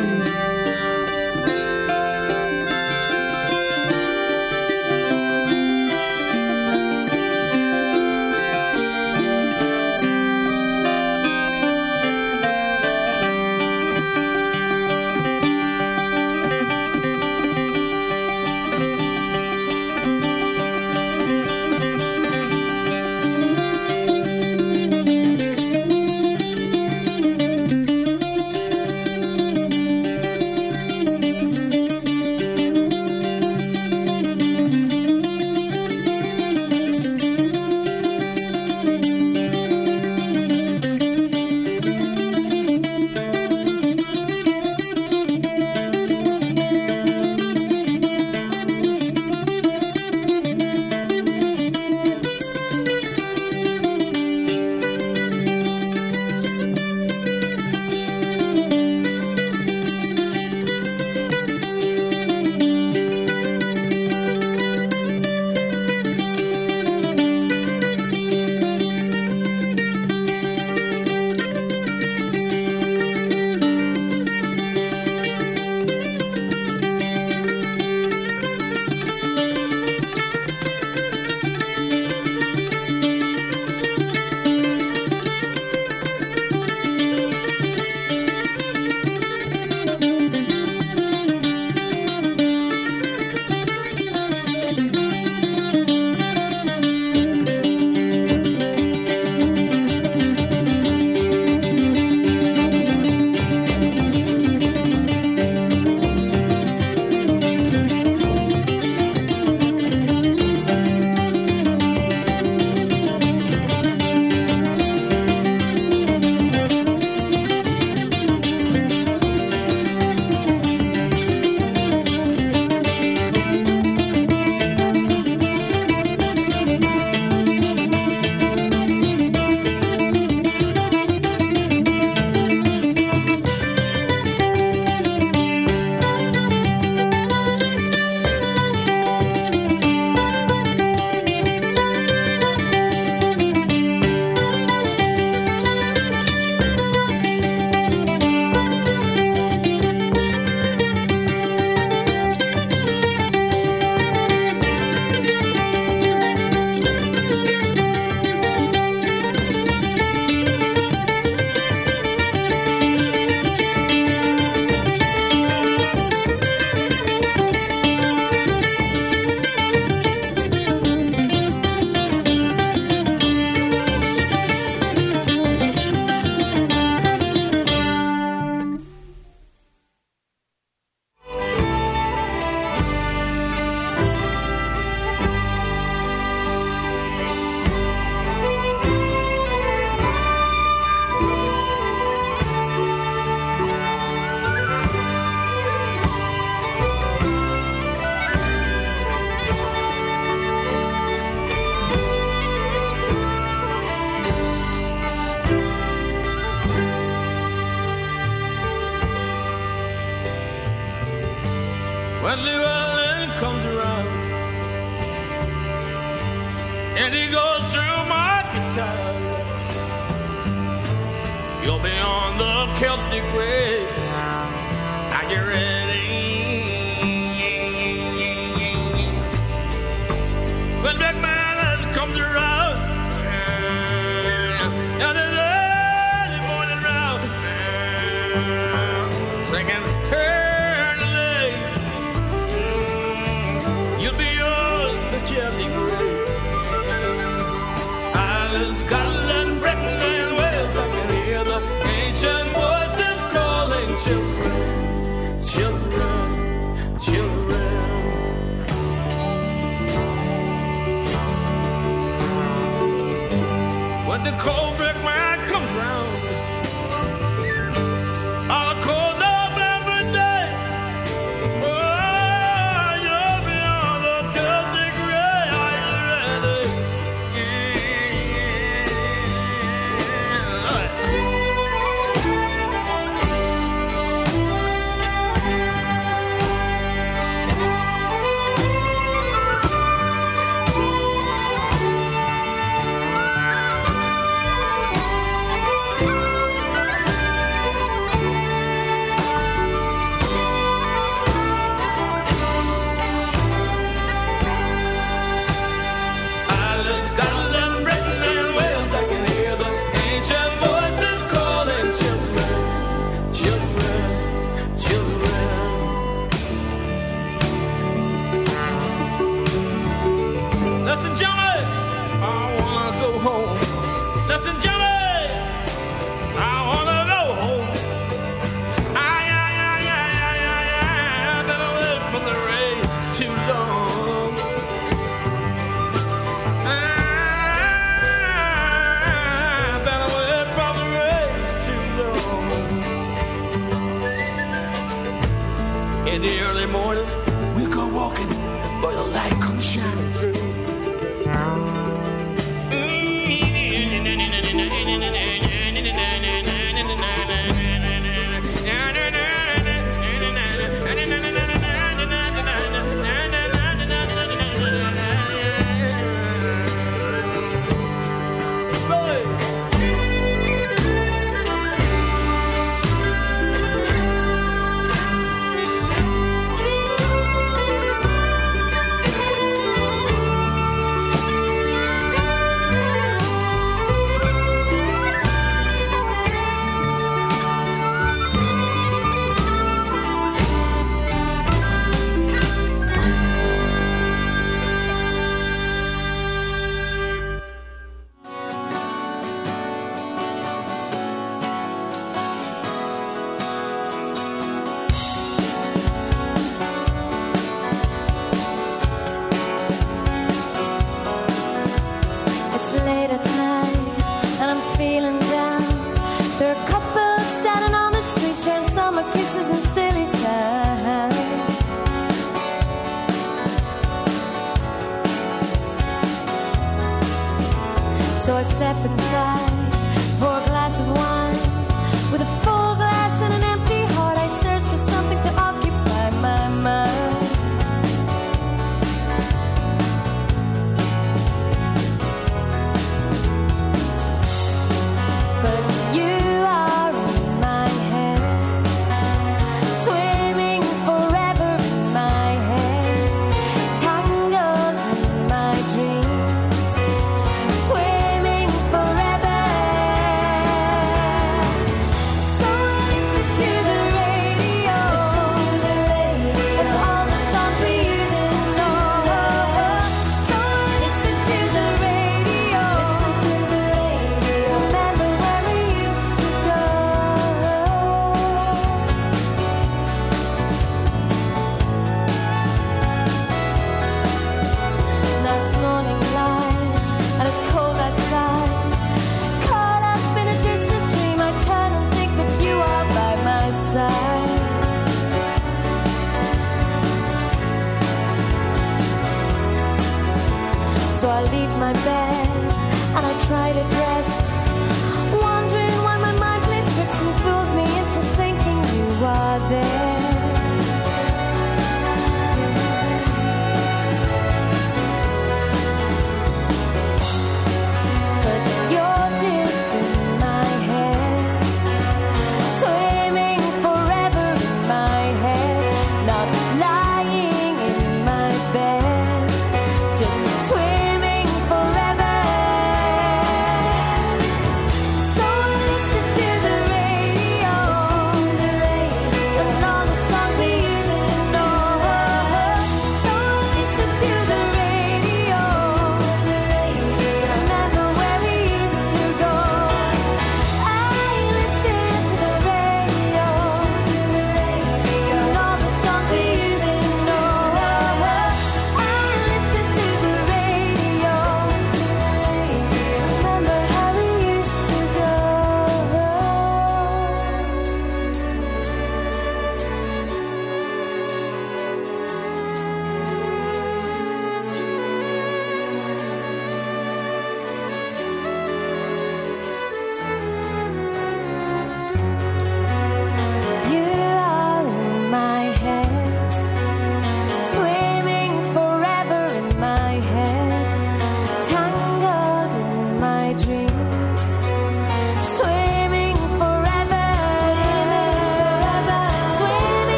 So 428.67 428.73
I 428.73 429.46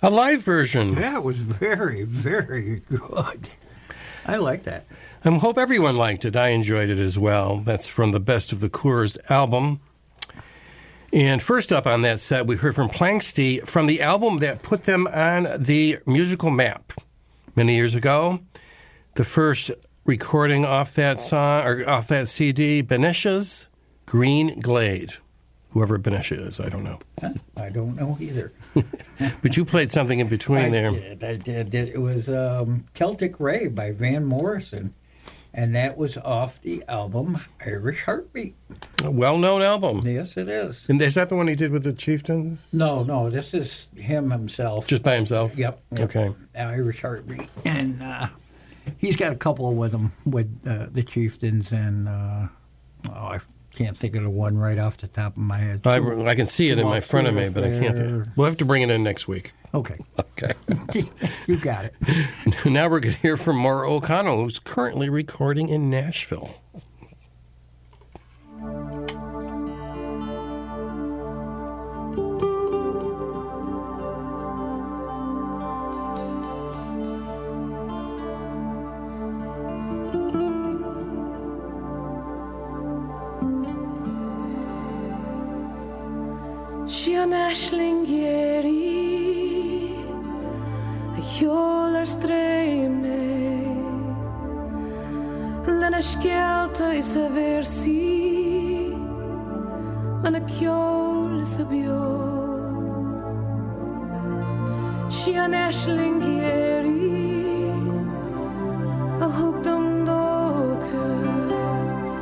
A 0.00 0.10
live 0.10 0.42
version. 0.42 0.94
That 0.94 1.24
was 1.24 1.38
very, 1.38 2.04
very 2.04 2.82
good. 2.88 3.48
I 4.24 4.36
like 4.36 4.62
that. 4.64 4.86
I 5.24 5.30
hope 5.30 5.58
everyone 5.58 5.96
liked 5.96 6.24
it. 6.24 6.36
I 6.36 6.50
enjoyed 6.50 6.88
it 6.88 7.00
as 7.00 7.18
well. 7.18 7.58
That's 7.58 7.88
from 7.88 8.12
the 8.12 8.20
Best 8.20 8.52
of 8.52 8.60
the 8.60 8.68
Coors 8.68 9.18
album. 9.28 9.80
And 11.12 11.42
first 11.42 11.72
up 11.72 11.86
on 11.86 12.02
that 12.02 12.20
set, 12.20 12.46
we 12.46 12.56
heard 12.56 12.76
from 12.76 12.88
Planxty 12.88 13.66
from 13.66 13.86
the 13.86 14.00
album 14.00 14.38
that 14.38 14.62
put 14.62 14.84
them 14.84 15.08
on 15.08 15.48
the 15.58 15.98
musical 16.06 16.50
map 16.50 16.92
many 17.56 17.74
years 17.74 17.96
ago. 17.96 18.40
The 19.14 19.24
first 19.24 19.72
recording 20.04 20.64
off 20.64 20.94
that 20.94 21.20
song 21.20 21.66
or 21.66 21.88
off 21.88 22.06
that 22.08 22.28
CD, 22.28 22.84
Baneasa's 22.84 23.68
Green 24.06 24.60
Glade. 24.60 25.14
Whoever 25.70 25.98
Baneasa 25.98 26.46
is, 26.48 26.60
I 26.60 26.68
don't 26.68 26.84
know. 26.84 26.98
I 27.56 27.68
don't 27.68 27.94
know 27.96 28.16
either. 28.20 28.52
But 29.42 29.56
you 29.56 29.64
played 29.64 29.90
something 29.90 30.20
in 30.20 30.28
between 30.28 30.66
I 30.66 30.70
there. 30.70 30.90
did. 30.92 31.24
I 31.24 31.34
did. 31.34 31.74
It 31.74 32.00
was 32.00 32.28
um, 32.28 32.86
Celtic 32.94 33.40
Ray 33.40 33.66
by 33.66 33.90
Van 33.90 34.24
Morrison, 34.24 34.94
and 35.52 35.74
that 35.74 35.96
was 35.98 36.16
off 36.18 36.60
the 36.62 36.84
album 36.88 37.38
Irish 37.66 38.04
Heartbeat. 38.04 38.54
A 39.02 39.10
well 39.10 39.36
known 39.36 39.62
album. 39.62 40.06
Yes, 40.06 40.36
it 40.36 40.48
is. 40.48 40.84
And 40.88 41.02
is 41.02 41.16
that 41.16 41.28
the 41.30 41.34
one 41.34 41.48
he 41.48 41.56
did 41.56 41.72
with 41.72 41.82
the 41.82 41.92
Chieftains? 41.92 42.66
No, 42.72 43.02
no, 43.02 43.28
this 43.28 43.54
is 43.54 43.88
him 43.96 44.30
himself. 44.30 44.86
Just 44.86 45.02
by 45.02 45.16
himself? 45.16 45.56
Yep. 45.58 45.82
yep. 45.92 46.00
Okay. 46.00 46.32
Irish 46.56 47.00
Heartbeat, 47.02 47.48
and 47.64 48.00
uh, 48.00 48.28
he's 48.98 49.16
got 49.16 49.32
a 49.32 49.36
couple 49.36 49.74
with 49.74 49.92
him 49.92 50.12
with 50.24 50.48
uh, 50.64 50.86
the 50.92 51.02
Chieftains, 51.02 51.72
and 51.72 52.08
uh, 52.08 52.48
oh, 53.08 53.10
I 53.10 53.40
can't 53.78 53.96
think 53.96 54.16
of 54.16 54.24
the 54.24 54.30
one 54.30 54.58
right 54.58 54.78
off 54.78 54.96
the 54.96 55.06
top 55.06 55.36
of 55.36 55.42
my 55.42 55.58
head. 55.58 55.82
I, 55.84 55.98
I 55.98 56.34
can 56.34 56.46
see 56.46 56.68
it 56.70 56.78
in 56.78 56.86
my 56.86 57.00
front 57.00 57.28
of 57.28 57.34
me, 57.34 57.48
but 57.48 57.62
I 57.62 57.78
can't. 57.78 57.96
Think. 57.96 58.26
We'll 58.34 58.46
have 58.46 58.56
to 58.56 58.64
bring 58.64 58.82
it 58.82 58.90
in 58.90 59.04
next 59.04 59.28
week. 59.28 59.52
Okay, 59.72 59.98
Okay. 60.42 60.54
you 61.46 61.56
got 61.56 61.84
it. 61.84 61.94
now 62.64 62.88
we're 62.88 63.00
going 63.00 63.14
to 63.14 63.20
hear 63.20 63.36
from 63.36 63.56
Maura 63.56 63.90
O'Connell, 63.90 64.42
who's 64.42 64.58
currently 64.58 65.08
recording 65.08 65.68
in 65.68 65.90
Nashville. 65.90 66.54
Sian 87.18 87.32
Ashlingeri 87.32 88.30
er 88.30 88.64
a 91.18 91.20
hjólar 91.34 92.06
streymi 92.06 93.26
Lena 95.66 95.98
skjálta 95.98 96.94
i 96.94 97.02
sa 97.02 97.26
versi 97.34 98.94
kjól 100.46 101.42
sa 101.42 101.66
bjó 101.66 102.06
Sian 105.10 105.54
Ashlingeri 105.54 107.18
a 109.18 109.26
hugdum 109.26 110.06
dokas 110.06 112.14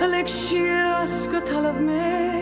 Alex 0.00 0.32
Shias 0.32 1.28
go 1.30 1.40
tal 1.44 1.66
of 1.66 1.78
me 1.78 2.41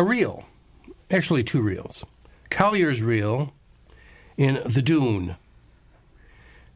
a 0.00 0.02
reel, 0.02 0.46
actually 1.10 1.44
two 1.44 1.60
reels. 1.60 2.06
Collier's 2.48 3.02
reel 3.02 3.52
in 4.38 4.58
The 4.64 4.80
Dune. 4.80 5.36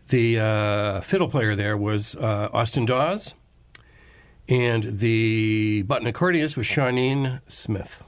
The 0.09 0.39
uh, 0.39 1.01
fiddle 1.01 1.29
player 1.29 1.57
there 1.57 1.75
was 1.75 2.15
uh, 2.17 2.51
Austin 2.53 2.85
Dawes, 2.85 3.33
and 4.47 4.99
the 4.99 5.85
button 5.85 6.07
accordionist 6.07 6.59
was 6.59 6.67
Shawneen 6.67 7.41
Smith. 7.49 8.03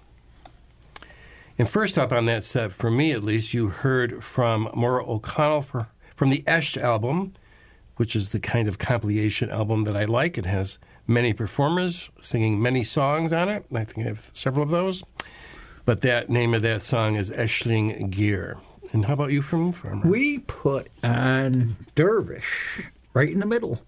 And 1.58 1.66
first 1.66 1.98
up 1.98 2.12
on 2.12 2.26
that 2.26 2.44
set, 2.44 2.74
for 2.74 2.90
me 2.90 3.10
at 3.12 3.24
least, 3.24 3.54
you 3.54 3.68
heard 3.68 4.22
from 4.22 4.68
Maura 4.74 5.02
O'Connell 5.10 5.62
for, 5.62 5.88
from 6.14 6.28
the 6.28 6.42
Eshed 6.42 6.76
album, 6.76 7.32
which 7.96 8.14
is 8.14 8.32
the 8.32 8.38
kind 8.38 8.68
of 8.68 8.76
compilation 8.78 9.48
album 9.48 9.84
that 9.84 9.96
I 9.96 10.04
like. 10.04 10.36
It 10.36 10.44
has 10.44 10.78
many 11.06 11.32
performers 11.32 12.10
singing 12.20 12.60
many 12.60 12.82
songs 12.82 13.32
on 13.32 13.48
it. 13.48 13.66
I 13.72 13.84
think 13.84 14.06
I 14.06 14.10
have 14.10 14.30
several 14.32 14.62
of 14.64 14.70
those. 14.70 15.02
But 15.84 16.00
that 16.00 16.28
name 16.28 16.52
of 16.52 16.62
that 16.62 16.82
song 16.82 17.14
is 17.14 17.30
Eschling 17.30 18.10
Gear. 18.10 18.58
And 18.92 19.04
how 19.04 19.14
about 19.14 19.30
you 19.30 19.42
from 19.42 19.72
Farmer? 19.72 20.08
We 20.08 20.38
put 20.38 20.88
on 21.02 21.76
Dervish 21.94 22.82
right 23.14 23.30
in 23.30 23.38
the 23.38 23.46
middle, 23.46 23.80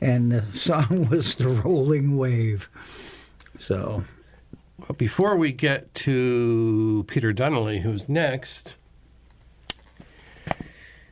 and 0.00 0.30
the 0.30 0.44
song 0.54 1.08
was 1.10 1.34
The 1.34 1.48
Rolling 1.48 2.16
Wave. 2.16 2.68
So, 3.58 4.04
Well, 4.78 4.94
before 4.96 5.36
we 5.36 5.52
get 5.52 5.92
to 5.94 7.04
Peter 7.08 7.32
Donnelly, 7.32 7.80
who's 7.80 8.08
next, 8.08 8.76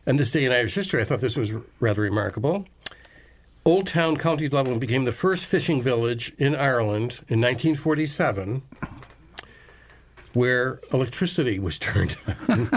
on 0.07 0.16
this 0.16 0.32
day 0.32 0.44
in 0.44 0.53
Irish 0.53 0.74
history, 0.74 1.01
I 1.01 1.05
thought 1.05 1.20
this 1.20 1.36
was 1.36 1.53
rather 1.78 2.03
remarkable. 2.03 2.66
Old 3.65 3.87
Town, 3.87 4.17
County 4.17 4.49
Dublin 4.49 4.79
became 4.79 5.05
the 5.05 5.13
first 5.13 5.45
fishing 5.45 5.83
village 5.83 6.33
in 6.39 6.55
Ireland 6.55 7.21
in 7.29 7.41
1947 7.41 8.63
where 10.33 10.81
electricity 10.93 11.59
was 11.59 11.79
turned 11.79 12.17
on. 12.49 12.71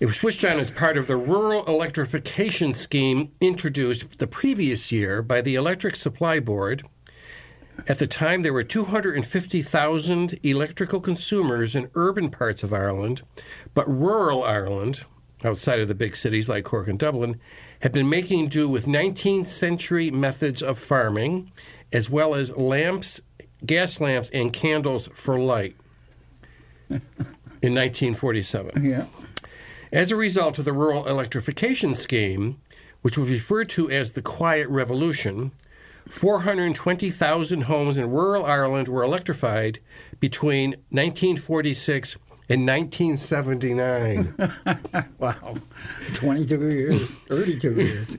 it 0.00 0.06
was 0.06 0.16
switched 0.16 0.44
on 0.44 0.58
as 0.58 0.70
part 0.70 0.96
of 0.96 1.06
the 1.06 1.16
rural 1.16 1.64
electrification 1.66 2.72
scheme 2.72 3.30
introduced 3.40 4.18
the 4.18 4.26
previous 4.26 4.90
year 4.90 5.22
by 5.22 5.40
the 5.40 5.54
Electric 5.54 5.96
Supply 5.96 6.40
Board. 6.40 6.82
At 7.88 7.98
the 7.98 8.06
time, 8.06 8.42
there 8.42 8.52
were 8.52 8.62
250,000 8.62 10.38
electrical 10.42 11.00
consumers 11.00 11.74
in 11.74 11.90
urban 11.94 12.30
parts 12.30 12.62
of 12.62 12.72
Ireland, 12.72 13.22
but 13.74 13.88
rural 13.88 14.44
Ireland, 14.44 15.04
outside 15.44 15.80
of 15.80 15.88
the 15.88 15.94
big 15.94 16.14
cities 16.14 16.48
like 16.48 16.64
Cork 16.64 16.86
and 16.86 16.98
Dublin, 16.98 17.40
had 17.82 17.92
been 17.92 18.08
making 18.08 18.48
do 18.48 18.68
with 18.68 18.86
19th 18.86 19.48
century 19.48 20.10
methods 20.10 20.62
of 20.62 20.78
farming, 20.78 21.50
as 21.92 22.08
well 22.08 22.34
as 22.34 22.56
lamps, 22.56 23.20
gas 23.66 24.00
lamps, 24.00 24.30
and 24.32 24.52
candles 24.52 25.08
for 25.12 25.38
light 25.38 25.76
in 26.88 27.00
1947. 27.74 28.84
yeah. 28.84 29.06
As 29.92 30.10
a 30.10 30.16
result 30.16 30.58
of 30.58 30.64
the 30.64 30.72
rural 30.72 31.06
electrification 31.06 31.92
scheme, 31.92 32.60
which 33.02 33.18
was 33.18 33.28
referred 33.28 33.68
to 33.70 33.90
as 33.90 34.12
the 34.12 34.22
Quiet 34.22 34.68
Revolution, 34.68 35.52
420,000 36.08 37.62
homes 37.62 37.98
in 37.98 38.10
rural 38.10 38.44
Ireland 38.44 38.88
were 38.88 39.02
electrified 39.02 39.80
between 40.20 40.70
1946 40.90 42.16
and 42.52 42.66
1979. 42.66 44.34
Wow. 45.18 45.54
22 46.14 46.68
years, 46.70 47.08
32 47.28 47.74
years. 47.74 48.16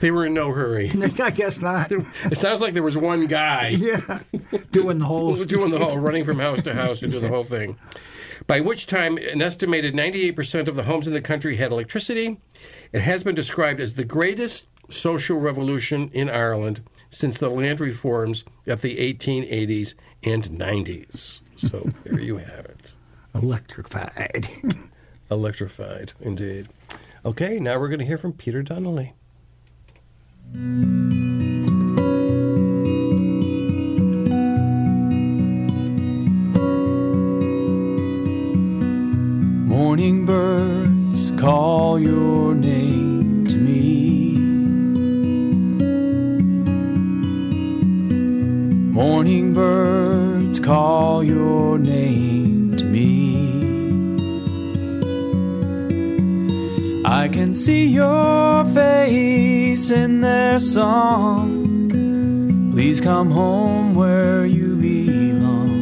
they 0.00 0.10
were 0.10 0.24
in 0.26 0.32
no 0.34 0.50
hurry. 0.50 0.90
I 1.20 1.30
guess 1.30 1.60
not. 1.60 1.92
It 1.92 2.38
sounds 2.38 2.60
like 2.62 2.72
there 2.72 2.82
was 2.82 2.96
one 2.96 3.26
guy 3.26 3.68
Yeah. 3.78 4.20
Doing 4.72 4.98
the 4.98 5.04
whole. 5.04 5.36
doing 5.44 5.70
the 5.70 5.78
whole 5.78 5.98
running 5.98 6.24
from 6.24 6.38
house 6.38 6.62
to 6.62 6.72
house 6.74 7.00
to 7.00 7.08
do 7.08 7.20
the 7.20 7.28
whole 7.28 7.44
thing. 7.44 7.78
By 8.46 8.60
which 8.60 8.86
time, 8.86 9.18
an 9.18 9.42
estimated 9.42 9.94
98% 9.94 10.68
of 10.68 10.74
the 10.76 10.84
homes 10.84 11.06
in 11.06 11.12
the 11.12 11.20
country 11.20 11.56
had 11.56 11.70
electricity. 11.70 12.40
It 12.92 13.02
has 13.02 13.22
been 13.24 13.34
described 13.34 13.78
as 13.80 13.94
the 13.94 14.04
greatest 14.04 14.66
social 14.88 15.38
revolution 15.38 16.10
in 16.14 16.30
Ireland 16.30 16.80
since 17.10 17.38
the 17.38 17.50
land 17.50 17.80
reforms 17.80 18.44
of 18.66 18.80
the 18.80 18.96
1880s 18.96 19.94
and 20.22 20.44
90s. 20.44 21.40
So 21.56 21.90
there 22.04 22.20
you 22.20 22.38
have 22.38 22.64
it. 22.66 22.94
Electrified. 23.42 24.48
Electrified, 25.30 26.14
indeed. 26.20 26.68
Okay, 27.24 27.58
now 27.60 27.78
we're 27.78 27.88
going 27.88 27.98
to 27.98 28.06
hear 28.06 28.16
from 28.16 28.32
Peter 28.32 28.62
Donnelly. 28.62 29.12
Morning 39.68 40.24
birds 40.24 41.30
call 41.38 41.98
your 41.98 42.54
name 42.54 43.44
to 43.46 43.56
me. 43.56 44.38
Morning 48.92 49.52
birds 49.52 50.58
call 50.58 51.22
your 51.22 51.78
name 51.78 52.55
I 57.26 57.28
can 57.28 57.56
see 57.56 57.88
your 57.88 58.64
face 58.66 59.90
in 59.90 60.20
their 60.20 60.60
song. 60.60 61.90
Please 62.70 63.00
come 63.00 63.32
home 63.32 63.96
where 63.96 64.46
you 64.46 64.76
belong. 64.76 65.72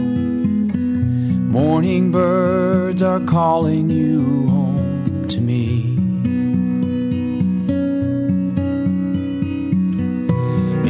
Morning 1.51 2.11
birds 2.11 3.03
are 3.03 3.21
calling 3.21 3.91
you 3.91 4.23
home 4.49 5.29
to 5.29 5.39
me. 5.43 5.99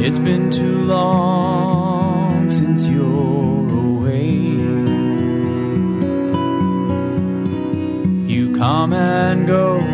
It's 0.07 0.19
been 0.19 0.51
too 0.51 0.83
long 0.83 2.49
since 2.49 2.87
you're 2.87 3.67
away. 3.67 4.29
You 8.33 8.55
come 8.55 8.93
and 8.93 9.45
go, 9.45 9.84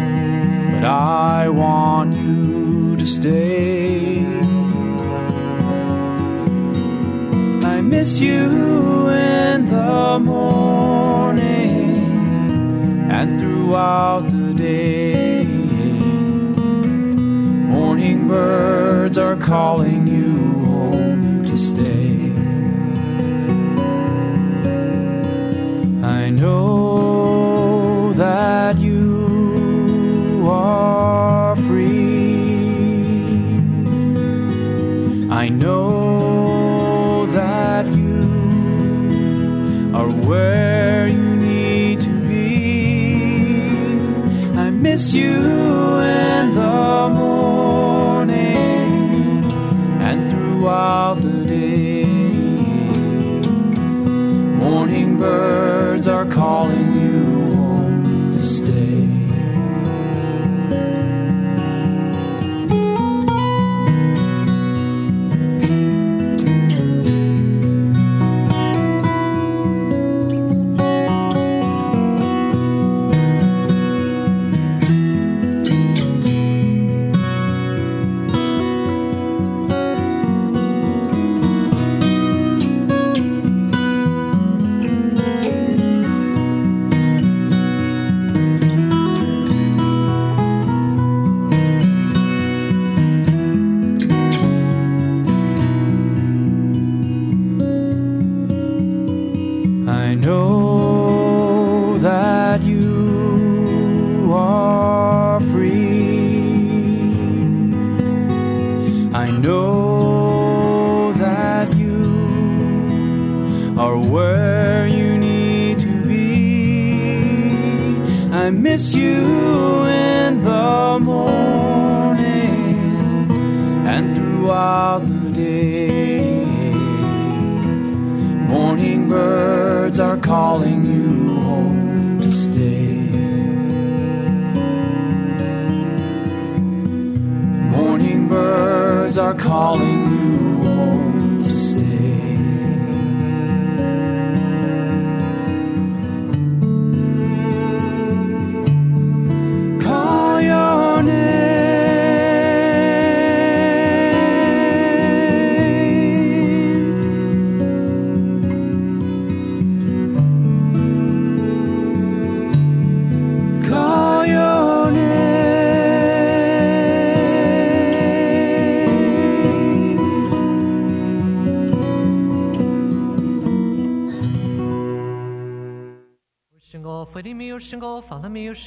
but 0.82 0.90
I 0.90 1.48
want 1.48 2.16
you 2.16 2.96
to 2.98 3.06
stay. 3.06 4.26
I 7.64 7.82
miss 7.82 8.20
you 8.20 9.10
in 9.10 9.66
the 9.66 10.20
morning 10.20 11.52
and 13.12 13.40
throughout 13.40 14.22
the 14.32 14.54
day. 14.56 15.44
Morning 17.76 18.28
birds 18.28 19.20
are 19.20 19.36
calling 19.36 20.08
you 20.08 20.34
home 20.66 21.46
to 21.46 21.58
stay. 21.60 22.32
I 26.04 26.32
know 26.32 26.81
miss 44.92 45.14
you 45.14 46.31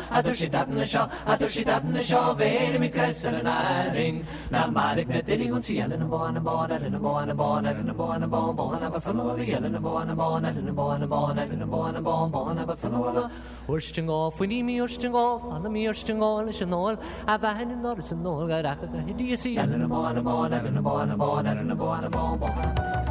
I 0.10 0.22
do 0.22 0.36
she 0.36 0.48
that 0.48 0.68
in 0.68 0.76
the 0.76 0.86
show, 0.86 1.10
I 1.26 1.38
do 1.38 1.50
she 1.50 1.64
that 1.64 1.84
in 1.84 1.94
the 1.94 2.04
show, 2.04 2.34
vein 2.34 2.76
in 2.76 2.82
Midgresser 2.82 3.34
and 3.34 3.48
Iding, 3.48 4.26
Namarik 4.52 5.08
Natini 5.08 5.54
and 5.54 5.64
see 5.64 5.80
Ellen 5.80 6.02
and 6.02 6.10
Bon 6.10 6.36
and 6.36 6.46
Bon, 6.46 6.72
Ellen 6.72 6.94
and 6.94 7.04
Bon 7.04 7.30
and 7.30 7.38
Bon, 7.38 7.66
Ellen 7.66 7.90
and 7.90 7.98
Bon 7.98 8.24
and 8.24 8.32
Bon, 8.32 8.56
Bon 8.56 8.84
of 8.84 8.96
a 8.96 9.02
fellow, 9.02 9.36
Ellen 9.36 9.76
and 9.76 9.84
Bon 9.84 10.08
and 10.08 10.18
Bon, 10.18 10.46
Ellen 10.46 10.68
and 10.68 10.76
Bon 10.76 11.02
and 11.02 11.10
Bon, 11.10 11.40
Ellen 11.40 11.62
and 11.62 11.72
Bon 11.72 11.96
and 11.96 12.04
Bon, 12.04 12.32
Bon 12.32 12.58
of 12.58 12.70
a 12.70 12.78
fellow. 12.78 13.30
Ursting 13.68 14.10
off, 14.10 14.40
we 14.40 14.48
need 14.48 14.64
me 14.64 14.80
ursting 14.80 15.14
off, 15.14 15.42
follow 15.42 15.70
me 15.78 15.88
ursting 15.88 16.22
all, 16.24 16.44
listen 16.44 16.74
all, 16.74 16.98
I've 17.28 17.44
a 17.44 17.54
hand 17.54 17.72
in 17.72 17.82
Norris 17.84 18.12
and 18.12 18.26
all, 18.26 18.48
got 18.48 18.66
a 18.66 19.14
do 19.14 19.24
you 19.24 19.38
see 19.38 19.58
Ellen 19.58 19.82
and 19.82 19.90
Bon 19.90 20.16
and 20.16 20.26
Bon, 20.26 20.52
Ellen 20.52 20.76
and 20.76 20.84
Bon 20.84 21.10
and 21.10 21.20
Bon, 21.20 21.46
Ellen 21.46 21.70
and 21.70 21.80
Bon 21.80 22.04
and 22.04 22.12
Bon, 22.12 22.40
Bon. 22.40 23.08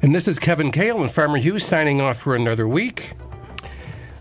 And 0.00 0.14
this 0.14 0.28
is 0.28 0.38
Kevin 0.38 0.70
Kale 0.70 1.00
and 1.00 1.10
Farmer 1.10 1.38
Hughes 1.38 1.64
signing 1.64 2.00
off 2.00 2.18
for 2.18 2.36
another 2.36 2.68
week. 2.68 3.14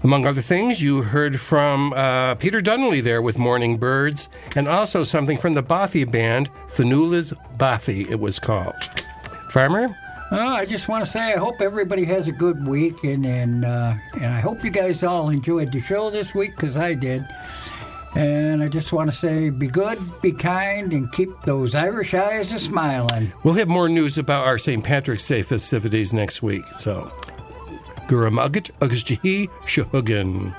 Among 0.08 0.26
other 0.26 0.40
things, 0.40 0.82
you 0.82 1.02
heard 1.02 1.38
from 1.38 1.92
uh, 1.92 2.36
Peter 2.36 2.62
Donnelly 2.62 3.02
there 3.02 3.22
with 3.22 3.38
Morning 3.38 3.76
Birds, 3.76 4.30
and 4.56 4.66
also 4.66 5.04
something 5.04 5.38
from 5.38 5.54
the 5.54 5.62
Bothy 5.62 6.10
band, 6.10 6.50
Fanula's 6.70 7.34
Bothy, 7.58 8.10
it 8.10 8.18
was 8.18 8.40
called. 8.40 8.74
Farmer? 9.50 9.94
Well, 10.32 10.56
I 10.56 10.66
just 10.66 10.88
want 10.88 11.04
to 11.04 11.12
say 11.12 11.34
I 11.34 11.38
hope 11.38 11.60
everybody 11.60 12.06
has 12.06 12.30
a 12.30 12.32
good 12.32 12.66
week, 12.66 13.04
and 13.04 13.26
and, 13.26 13.66
uh, 13.66 13.96
and 14.14 14.28
I 14.28 14.40
hope 14.40 14.64
you 14.64 14.70
guys 14.70 15.04
all 15.04 15.30
enjoyed 15.30 15.74
the 15.74 15.82
show 15.82 16.10
this 16.10 16.34
week 16.34 16.52
because 16.56 16.78
I 16.78 16.94
did. 16.94 17.28
And 18.16 18.64
I 18.64 18.70
just 18.70 18.94
want 18.94 19.10
to 19.10 19.16
say 19.16 19.50
be 19.50 19.68
good, 19.68 20.00
be 20.22 20.32
kind, 20.32 20.94
and 20.94 21.12
keep 21.12 21.30
those 21.42 21.76
Irish 21.76 22.14
eyes 22.14 22.54
a 22.54 22.60
smiling. 22.60 23.34
We'll 23.44 23.56
have 23.56 23.68
more 23.68 23.90
news 23.90 24.18
about 24.18 24.48
our 24.48 24.58
St. 24.58 24.82
Patrick's 24.82 25.28
Day 25.28 25.42
festivities 25.42 26.14
next 26.14 26.42
week. 26.42 26.64
So, 26.76 27.12
Gura 28.08 28.32
Mugget, 28.32 28.72
Agus 28.82 29.04
Jahi, 29.04 29.50
Shahugan. 29.66 30.56